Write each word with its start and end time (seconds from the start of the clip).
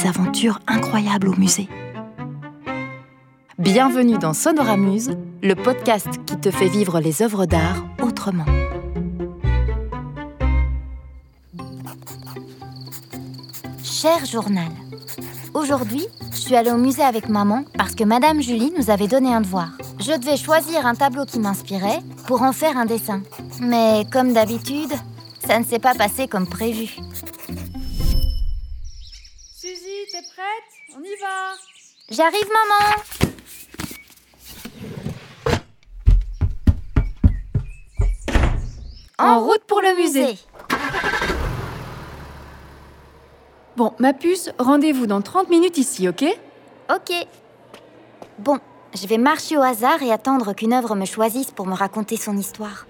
des 0.00 0.08
aventures 0.08 0.60
incroyables 0.66 1.28
au 1.28 1.36
musée. 1.36 1.68
Bienvenue 3.58 4.18
dans 4.18 4.32
Sonoramuse, 4.32 5.10
le 5.42 5.54
podcast 5.54 6.08
qui 6.26 6.36
te 6.38 6.50
fait 6.50 6.68
vivre 6.68 7.00
les 7.00 7.22
œuvres 7.22 7.46
d'art 7.46 7.84
autrement. 8.02 8.44
Cher 13.82 14.24
journal, 14.24 14.68
aujourd'hui, 15.54 16.06
je 16.32 16.38
suis 16.38 16.56
allée 16.56 16.70
au 16.70 16.78
musée 16.78 17.02
avec 17.02 17.28
maman 17.28 17.64
parce 17.76 17.94
que 17.94 18.04
Madame 18.04 18.40
Julie 18.40 18.72
nous 18.78 18.90
avait 18.90 19.08
donné 19.08 19.32
un 19.32 19.40
devoir. 19.40 19.70
Je 19.98 20.18
devais 20.18 20.36
choisir 20.36 20.86
un 20.86 20.94
tableau 20.94 21.24
qui 21.26 21.40
m'inspirait 21.40 22.00
pour 22.26 22.42
en 22.42 22.52
faire 22.52 22.76
un 22.78 22.86
dessin. 22.86 23.22
Mais 23.60 24.04
comme 24.10 24.32
d'habitude, 24.32 24.92
ça 25.46 25.58
ne 25.58 25.64
s'est 25.64 25.78
pas 25.78 25.94
passé 25.94 26.28
comme 26.28 26.46
prévu. 26.46 26.96
Prête? 30.40 30.96
On 30.96 31.02
y 31.02 31.16
va 31.20 31.54
J'arrive, 32.08 32.48
maman 32.48 33.02
En 39.18 39.40
route 39.40 39.62
pour 39.66 39.82
le 39.82 39.94
musée. 39.96 40.38
Bon, 43.76 43.92
ma 43.98 44.14
puce, 44.14 44.50
rendez-vous 44.58 45.06
dans 45.06 45.20
30 45.20 45.50
minutes 45.50 45.76
ici, 45.76 46.08
ok? 46.08 46.24
Ok. 46.90 47.12
Bon, 48.38 48.58
je 48.94 49.06
vais 49.06 49.18
marcher 49.18 49.58
au 49.58 49.62
hasard 49.62 50.02
et 50.02 50.10
attendre 50.10 50.54
qu'une 50.54 50.72
œuvre 50.72 50.96
me 50.96 51.04
choisisse 51.04 51.50
pour 51.50 51.66
me 51.66 51.74
raconter 51.74 52.16
son 52.16 52.36
histoire. 52.38 52.86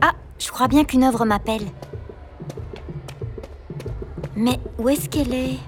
Ah, 0.00 0.12
je 0.38 0.50
crois 0.50 0.66
bien 0.66 0.84
qu'une 0.84 1.04
œuvre 1.04 1.24
m'appelle. 1.24 1.68
Mais 4.40 4.60
où 4.78 4.88
est-ce 4.88 5.08
qu'elle 5.08 5.34
est? 5.34 5.58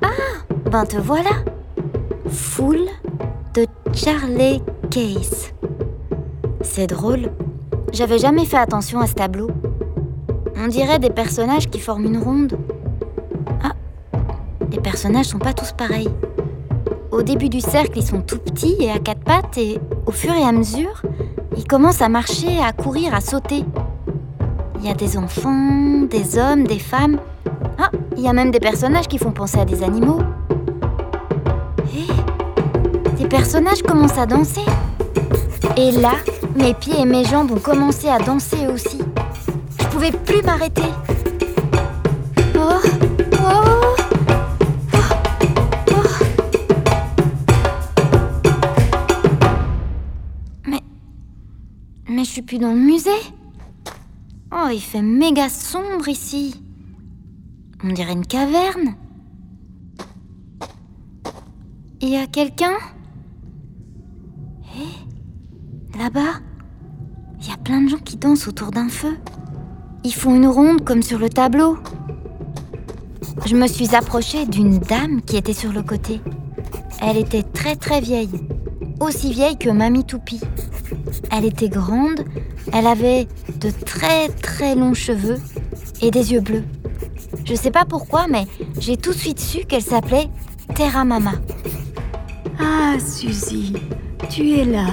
Ah, 0.00 0.44
ben 0.70 0.86
te 0.86 0.98
voilà. 0.98 1.32
Foule 2.28 2.86
de 3.54 3.66
Charlie 3.92 4.62
Case. 4.88 5.52
C'est 6.60 6.86
drôle. 6.86 7.32
J'avais 7.92 8.18
jamais 8.18 8.44
fait 8.44 8.58
attention 8.58 9.00
à 9.00 9.08
ce 9.08 9.14
tableau. 9.14 9.50
On 10.56 10.68
dirait 10.68 11.00
des 11.00 11.10
personnages 11.10 11.68
qui 11.68 11.80
forment 11.80 12.04
une 12.04 12.18
ronde. 12.18 12.56
Ah, 13.64 13.72
les 14.70 14.78
personnages 14.78 15.26
sont 15.26 15.40
pas 15.40 15.54
tous 15.54 15.72
pareils. 15.72 16.10
Au 17.10 17.22
début 17.22 17.48
du 17.48 17.60
cercle, 17.60 17.98
ils 17.98 18.06
sont 18.06 18.22
tout 18.22 18.38
petits 18.38 18.76
et 18.78 18.92
à 18.92 19.00
quatre 19.00 19.24
pattes, 19.24 19.58
et 19.58 19.80
au 20.06 20.12
fur 20.12 20.32
et 20.34 20.44
à 20.44 20.52
mesure, 20.52 21.02
ils 21.56 21.66
commencent 21.66 22.02
à 22.02 22.08
marcher, 22.08 22.60
à 22.60 22.72
courir, 22.72 23.12
à 23.12 23.20
sauter. 23.20 23.64
Il 24.78 24.86
y 24.86 24.90
a 24.90 24.94
des 24.94 25.16
enfants, 25.16 26.02
des 26.10 26.38
hommes, 26.38 26.64
des 26.64 26.78
femmes. 26.78 27.18
Ah, 27.78 27.90
il 28.16 28.22
y 28.22 28.28
a 28.28 28.32
même 28.32 28.50
des 28.50 28.60
personnages 28.60 29.08
qui 29.08 29.18
font 29.18 29.32
penser 29.32 29.58
à 29.58 29.64
des 29.64 29.82
animaux. 29.82 30.20
Et 31.94 33.22
les 33.22 33.28
personnages 33.28 33.82
commencent 33.82 34.18
à 34.18 34.26
danser. 34.26 34.64
Et 35.76 35.90
là, 35.92 36.12
mes 36.54 36.74
pieds 36.74 37.00
et 37.00 37.04
mes 37.04 37.24
jambes 37.24 37.50
ont 37.50 37.58
commencé 37.58 38.08
à 38.08 38.18
danser 38.18 38.66
aussi. 38.72 38.98
Je 39.80 39.86
pouvais 39.86 40.12
plus 40.12 40.42
m'arrêter. 40.42 40.82
Oh, 42.56 42.80
oh, 43.32 43.38
oh, 43.40 43.94
oh. 45.90 46.04
Mais. 50.66 50.80
Mais 52.08 52.24
je 52.24 52.30
suis 52.30 52.42
plus 52.42 52.58
dans 52.58 52.72
le 52.72 52.80
musée. 52.80 53.10
Oh, 54.56 54.68
il 54.72 54.80
fait 54.80 55.02
méga 55.02 55.48
sombre 55.48 56.06
ici. 56.08 56.54
On 57.82 57.88
dirait 57.88 58.12
une 58.12 58.24
caverne. 58.24 58.94
Il 62.00 62.10
y 62.10 62.16
a 62.16 62.28
quelqu'un? 62.28 62.76
Hé 64.76 65.98
Là-bas, 65.98 66.40
il 67.40 67.48
y 67.48 67.52
a 67.52 67.56
plein 67.56 67.82
de 67.82 67.88
gens 67.88 67.98
qui 67.98 68.16
dansent 68.16 68.46
autour 68.46 68.70
d'un 68.70 68.88
feu. 68.88 69.16
Ils 70.04 70.14
font 70.14 70.36
une 70.36 70.46
ronde 70.46 70.84
comme 70.84 71.02
sur 71.02 71.18
le 71.18 71.28
tableau. 71.28 71.76
Je 73.46 73.56
me 73.56 73.66
suis 73.66 73.96
approchée 73.96 74.46
d'une 74.46 74.78
dame 74.78 75.20
qui 75.22 75.36
était 75.36 75.52
sur 75.52 75.72
le 75.72 75.82
côté. 75.82 76.20
Elle 77.02 77.16
était 77.16 77.42
très 77.42 77.74
très 77.74 78.00
vieille, 78.00 78.30
aussi 79.00 79.32
vieille 79.32 79.58
que 79.58 79.70
Mamie 79.70 80.04
Toupie. 80.04 80.40
Elle 81.30 81.44
était 81.44 81.68
grande, 81.68 82.24
elle 82.72 82.86
avait 82.86 83.26
de 83.60 83.70
très 83.70 84.28
très 84.54 84.76
longs 84.76 84.94
cheveux 84.94 85.38
et 86.00 86.12
des 86.12 86.32
yeux 86.32 86.40
bleus. 86.40 86.62
Je 87.44 87.56
sais 87.56 87.72
pas 87.72 87.84
pourquoi, 87.84 88.28
mais 88.28 88.46
j'ai 88.78 88.96
tout 88.96 89.10
de 89.10 89.18
suite 89.18 89.40
su 89.40 89.64
qu'elle 89.64 89.82
s'appelait 89.82 90.28
Terra 90.76 91.04
Mama. 91.04 91.32
Ah, 92.60 92.94
Suzy, 93.00 93.72
tu 94.30 94.52
es 94.52 94.64
là. 94.64 94.86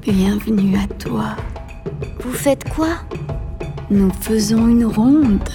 Bienvenue 0.00 0.78
à 0.78 0.86
toi. 0.94 1.36
Vous 2.20 2.32
faites 2.32 2.66
quoi? 2.70 2.88
Nous 3.90 4.10
faisons 4.22 4.66
une 4.66 4.86
ronde. 4.86 5.50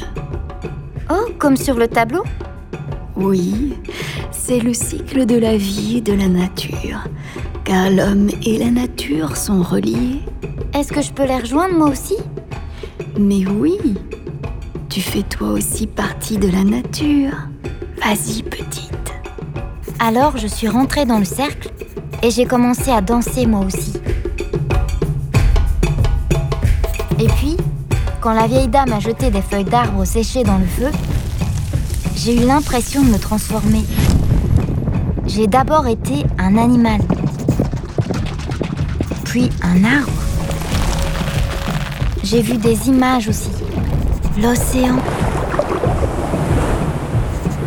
Oh, 1.10 1.26
comme 1.40 1.58
sur 1.58 1.78
le 1.78 1.88
tableau? 1.88 2.24
Oui, 3.16 3.74
c'est 4.32 4.60
le 4.60 4.76
cycle 4.76 5.26
de 5.26 5.38
la 5.38 5.58
vie 5.58 5.98
et 5.98 6.02
de 6.02 6.14
la 6.14 6.28
nature. 6.28 7.00
Car 7.64 7.90
l'homme 7.90 8.30
et 8.46 8.60
la 8.60 8.70
nature 8.70 9.36
sont 9.36 9.64
reliés. 9.64 10.22
Est-ce 10.76 10.94
que 10.94 11.02
je 11.02 11.12
peux 11.12 11.26
les 11.26 11.40
rejoindre 11.40 11.76
moi 11.76 11.90
aussi? 11.90 12.18
Mais 13.18 13.46
oui, 13.48 13.78
tu 14.90 15.00
fais 15.00 15.24
toi 15.24 15.50
aussi 15.52 15.88
partie 15.88 16.38
de 16.38 16.50
la 16.50 16.66
nature. 16.66 17.32
Vas-y, 18.04 18.44
petite. 18.44 19.14
Alors 20.00 20.38
je 20.38 20.48
suis 20.48 20.68
rentrée 20.68 21.06
dans 21.06 21.20
le 21.20 21.26
cercle 21.26 21.72
et 22.22 22.30
j'ai 22.30 22.46
commencé 22.46 22.92
à 22.92 23.00
danser 23.00 23.46
moi 23.46 23.62
aussi. 23.66 23.94
Et 27.20 27.28
puis, 27.28 27.56
quand 28.20 28.34
la 28.34 28.48
vieille 28.48 28.68
dame 28.68 28.92
a 28.92 29.00
jeté 29.00 29.30
des 29.30 29.42
feuilles 29.42 29.64
d'arbres 29.64 30.04
séchées 30.04 30.44
dans 30.44 30.58
le 30.58 30.66
feu, 30.66 30.92
j'ai 32.18 32.36
eu 32.36 32.46
l'impression 32.46 33.02
de 33.02 33.12
me 33.12 33.18
transformer. 33.18 33.86
J'ai 35.26 35.48
d'abord 35.48 35.88
été 35.88 36.26
un 36.38 36.58
animal, 36.58 37.00
puis 39.24 39.50
un 39.62 39.86
arbre. 39.86 40.25
J'ai 42.26 42.42
vu 42.42 42.58
des 42.58 42.90
images 42.90 43.30
aussi. 43.30 43.52
L'océan, 44.42 44.96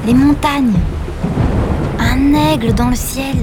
les 0.04 0.12
montagnes, 0.12 0.72
un 2.00 2.34
aigle 2.34 2.74
dans 2.74 2.88
le 2.88 2.96
ciel. 2.96 3.36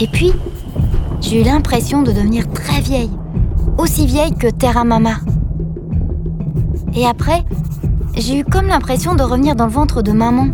Et 0.00 0.08
puis, 0.08 0.32
j'ai 1.20 1.42
eu 1.42 1.44
l'impression 1.44 2.02
de 2.02 2.10
devenir 2.10 2.50
très 2.50 2.80
vieille, 2.80 3.12
aussi 3.78 4.04
vieille 4.04 4.34
que 4.34 4.48
Terra 4.48 4.82
Mama. 4.82 5.20
Et 6.92 7.06
après, 7.06 7.44
j'ai 8.16 8.40
eu 8.40 8.44
comme 8.44 8.66
l'impression 8.66 9.14
de 9.14 9.22
revenir 9.22 9.54
dans 9.54 9.66
le 9.66 9.72
ventre 9.72 10.02
de 10.02 10.10
maman, 10.10 10.48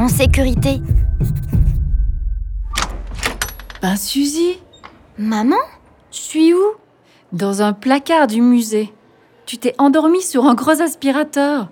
en 0.00 0.08
sécurité. 0.08 0.82
Ben 3.80 3.94
Suzy, 3.94 4.58
Maman? 5.18 5.54
Je 6.10 6.18
suis 6.18 6.52
où? 6.52 6.81
Dans 7.32 7.62
un 7.62 7.72
placard 7.72 8.26
du 8.26 8.40
musée. 8.40 8.92
Tu 9.46 9.58
t'es 9.58 9.74
endormie 9.78 10.22
sur 10.22 10.46
un 10.46 10.54
gros 10.54 10.80
aspirateur. 10.80 11.68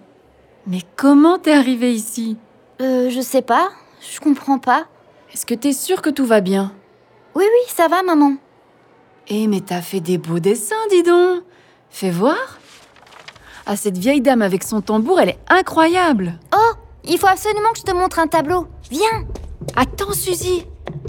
Mais 0.67 0.81
comment 0.97 1.39
t'es 1.39 1.53
arrivée 1.53 1.93
ici? 1.93 2.37
Euh, 2.81 3.11
je 3.11 3.21
sais 3.21 3.43
pas, 3.43 3.71
je 4.01 4.21
comprends 4.21 4.59
pas. 4.59 4.85
Est-ce 5.33 5.47
que 5.47 5.55
t'es 5.55 5.73
sûre 5.73 6.03
que 6.03 6.11
tout 6.11 6.27
va 6.27 6.41
bien? 6.41 6.73
Oui, 7.35 7.45
oui, 7.45 7.73
ça 7.75 7.89
va, 7.89 8.03
maman. 8.03 8.35
Eh, 9.29 9.47
mais 9.47 9.61
t'as 9.61 9.81
fait 9.81 10.01
des 10.01 10.19
beaux 10.19 10.41
dessins, 10.41 10.75
dis 10.91 11.03
donc 11.05 11.45
Fais 11.89 12.11
voir 12.11 12.59
Ah, 13.67 13.77
cette 13.77 13.99
vieille 13.99 14.21
dame 14.21 14.43
avec 14.43 14.65
son 14.65 14.81
tambour, 14.81 15.21
elle 15.21 15.31
est 15.31 15.39
incroyable 15.49 16.35
Oh, 16.55 16.73
il 17.05 17.19
faut 17.19 17.29
absolument 17.29 17.71
que 17.73 17.79
je 17.79 17.85
te 17.85 17.93
montre 17.93 18.19
un 18.19 18.27
tableau. 18.27 18.67
Viens 18.91 19.25
Attends, 19.77 20.13
Suzy 20.13 20.65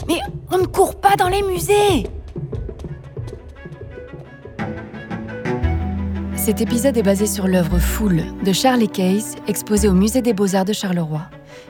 Mais 0.07 0.19
on 0.51 0.59
ne 0.59 0.65
court 0.67 0.99
pas 0.99 1.15
dans 1.15 1.29
les 1.29 1.41
musées 1.41 2.05
Cet 6.51 6.59
épisode 6.59 6.97
est 6.97 7.01
basé 7.01 7.27
sur 7.27 7.47
l'œuvre 7.47 7.79
Foule 7.79 8.23
de 8.43 8.51
Charlie 8.51 8.89
Case, 8.89 9.37
exposée 9.47 9.87
au 9.87 9.93
Musée 9.93 10.21
des 10.21 10.33
Beaux-Arts 10.33 10.65
de 10.65 10.73
Charleroi. 10.73 11.21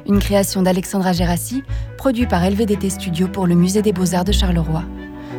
Une 0.07 0.18
création 0.18 0.63
d'Alexandra 0.63 1.13
Gérassi, 1.13 1.62
produit 2.00 2.25
par 2.25 2.50
LVDT 2.50 2.89
Studio 2.89 3.28
pour 3.28 3.45
le 3.45 3.54
Musée 3.54 3.83
des 3.83 3.94
Beaux-Arts 3.94 4.24
de 4.24 4.31
Charleroi. 4.31 4.83